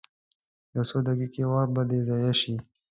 یو 0.75 0.83
څو 0.89 0.97
دقیقې 1.07 1.43
وخت 1.47 1.69
به 1.75 1.81
دې 1.89 1.99
ضایع 2.07 2.33
شي. 2.41 2.55